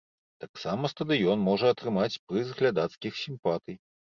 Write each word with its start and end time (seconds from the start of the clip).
Таксама 0.43 0.89
стадыён 0.93 1.43
можа 1.49 1.69
атрымаць 1.73 2.19
прыз 2.31 2.47
глядацкіх 2.63 3.23
сімпатый. 3.25 3.75